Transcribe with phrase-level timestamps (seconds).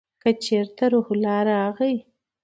[0.21, 1.95] که چېرته روح الله راغی!